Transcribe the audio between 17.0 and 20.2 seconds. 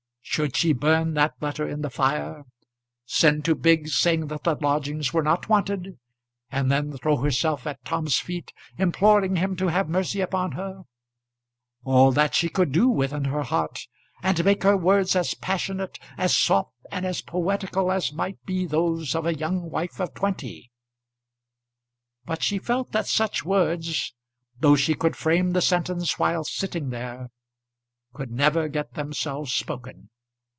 as poetical as might be those of a young wife of